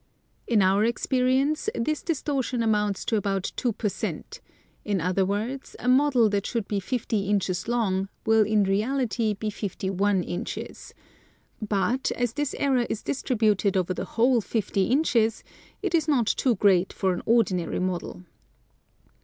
In 0.47 0.63
our 0.63 0.83
experience 0.83 1.69
this 1.75 2.01
distortion 2.01 2.63
amounts 2.63 3.05
to 3.05 3.17
about 3.17 3.51
two 3.55 3.71
per 3.71 3.87
cent.; 3.89 4.41
in 4.83 4.99
other 4.99 5.23
words, 5.23 5.75
a 5.77 5.87
model 5.87 6.27
that 6.29 6.47
should 6.47 6.67
be 6.67 6.79
fifty 6.79 7.27
inches 7.29 7.67
long 7.67 8.09
will 8.25 8.41
in 8.41 8.63
reality 8.63 9.35
be 9.35 9.51
fifty 9.51 9.91
one 9.91 10.23
inches; 10.23 10.95
but, 11.61 12.11
as 12.15 12.33
this 12.33 12.55
error 12.57 12.87
is 12.89 13.03
distributed 13.03 13.77
over 13.77 13.93
the 13.93 14.05
whole 14.17 14.41
fifty 14.41 14.85
inches, 14.85 15.43
it 15.83 15.93
is 15.93 16.07
not 16.07 16.25
too 16.25 16.55
great 16.55 16.91
for 16.91 17.13
an 17.13 17.21
ordinary 17.27 17.79
model. 17.79 18.23